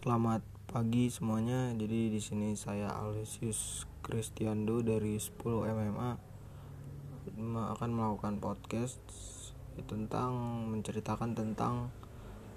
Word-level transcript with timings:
Selamat 0.00 0.40
pagi 0.64 1.12
semuanya. 1.12 1.76
Jadi 1.76 2.08
di 2.08 2.16
sini 2.24 2.56
saya 2.56 2.88
Alesius 2.88 3.84
Kristiando 4.00 4.80
dari 4.80 5.20
10 5.20 5.36
MMA 5.44 6.10
akan 7.76 7.90
melakukan 7.92 8.40
podcast 8.40 8.96
tentang 9.84 10.32
menceritakan 10.72 11.36
tentang 11.36 11.92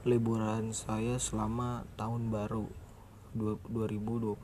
liburan 0.07 0.71
saya 0.71 1.19
selama 1.19 1.83
tahun 1.99 2.31
baru 2.31 2.63
2021. 3.35 4.39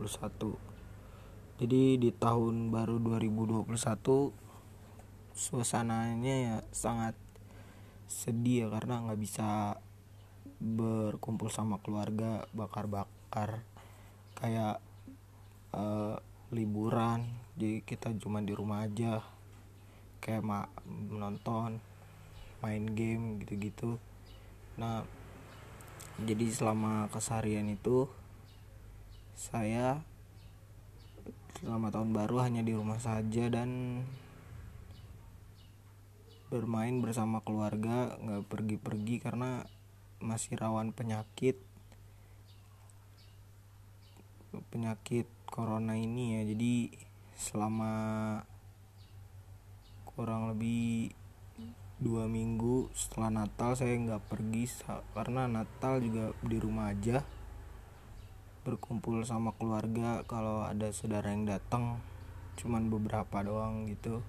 Jadi 1.56 2.04
di 2.04 2.12
tahun 2.12 2.68
baru 2.68 3.00
2021 3.00 3.80
suasananya 5.32 6.36
ya 6.36 6.58
sangat 6.76 7.16
sedih 8.12 8.68
ya 8.68 8.76
karena 8.76 9.08
nggak 9.08 9.20
bisa 9.24 9.80
berkumpul 10.60 11.48
sama 11.48 11.80
keluarga 11.80 12.44
bakar-bakar 12.52 13.64
kayak 14.36 14.84
uh, 15.72 16.20
liburan. 16.52 17.24
Jadi 17.56 17.84
kita 17.84 18.12
cuma 18.20 18.44
di 18.44 18.52
rumah 18.52 18.84
aja 18.84 19.24
kayak 20.20 20.44
ma 20.44 20.68
menonton 20.86 21.80
main 22.60 22.84
game 22.92 23.40
gitu-gitu. 23.40 23.96
Nah 24.76 25.08
jadi 26.20 26.52
selama 26.52 27.08
keseharian 27.16 27.72
itu 27.72 28.12
saya 29.40 30.04
selama 31.60 31.92
tahun 31.92 32.12
baru 32.12 32.44
hanya 32.44 32.64
di 32.64 32.76
rumah 32.76 33.00
saja 33.00 33.48
dan 33.48 34.04
bermain 36.52 37.00
bersama 37.00 37.40
keluarga 37.46 38.20
nggak 38.20 38.48
pergi-pergi 38.52 39.16
karena 39.24 39.64
masih 40.20 40.60
rawan 40.60 40.92
penyakit 40.92 41.60
penyakit 44.70 45.26
corona 45.48 45.96
ini 45.96 46.40
ya. 46.40 46.42
Jadi 46.52 46.74
selama 47.40 47.94
kurang 50.04 50.52
lebih 50.52 51.16
dua 52.00 52.32
minggu 52.32 52.88
setelah 52.96 53.44
Natal 53.44 53.76
saya 53.76 53.96
nggak 53.96 54.32
pergi 54.32 54.72
karena 55.12 55.52
Natal 55.52 56.00
juga 56.00 56.32
di 56.44 56.56
rumah 56.56 56.96
aja 56.96 57.24
berkumpul 58.64 59.28
sama 59.28 59.52
keluarga 59.56 60.24
kalau 60.24 60.64
ada 60.64 60.96
saudara 60.96 61.32
yang 61.32 61.44
datang 61.44 62.00
cuman 62.56 62.88
beberapa 62.88 63.44
doang 63.44 63.88
gitu 63.88 64.24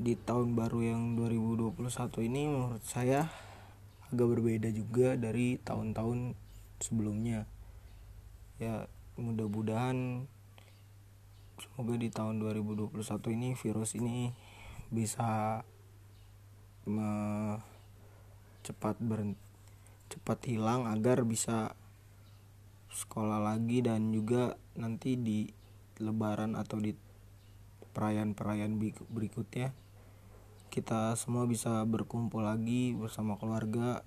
di 0.00 0.16
tahun 0.16 0.56
baru 0.56 0.80
yang 0.80 1.02
2021 1.20 1.76
ini 2.24 2.48
menurut 2.48 2.80
saya 2.88 3.28
agak 4.08 4.32
berbeda 4.32 4.72
juga 4.72 5.12
dari 5.20 5.60
tahun-tahun 5.60 6.32
sebelumnya. 6.80 7.44
Ya 8.56 8.88
mudah-mudahan 9.20 10.24
semoga 11.60 12.00
di 12.00 12.08
tahun 12.08 12.40
2021 12.40 12.96
ini 13.36 13.52
virus 13.52 13.92
ini 13.92 14.32
bisa 14.88 15.60
me 16.88 17.10
cepat 18.64 18.96
ber 19.04 19.36
cepat 20.08 20.48
hilang 20.48 20.88
agar 20.88 21.28
bisa 21.28 21.76
sekolah 22.88 23.36
lagi 23.36 23.84
dan 23.84 24.16
juga 24.16 24.56
nanti 24.80 25.20
di 25.20 25.44
lebaran 26.00 26.56
atau 26.56 26.80
di 26.80 26.96
perayaan-perayaan 27.92 28.80
berikutnya 29.12 29.76
kita 30.70 31.18
semua 31.18 31.44
bisa 31.50 31.82
berkumpul 31.84 32.46
lagi 32.46 32.94
bersama 32.94 33.34
keluarga. 33.36 34.06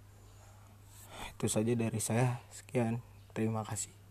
Itu 1.35 1.51
saja 1.51 1.75
dari 1.75 1.99
saya. 1.99 2.39
Sekian. 2.55 3.03
Terima 3.35 3.67
kasih 3.67 4.02